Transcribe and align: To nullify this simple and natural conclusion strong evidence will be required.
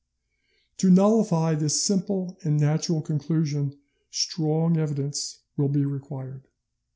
To 0.77 0.89
nullify 0.89 1.53
this 1.53 1.79
simple 1.83 2.35
and 2.43 2.59
natural 2.59 3.03
conclusion 3.03 3.77
strong 4.09 4.75
evidence 4.75 5.43
will 5.57 5.69
be 5.69 5.85
required. 5.85 6.47